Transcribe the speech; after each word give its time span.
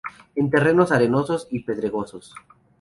En 0.35 0.49
terrenos 0.49 0.91
arenosos 0.91 1.47
y 1.51 1.59
pedregosos. 1.59 2.33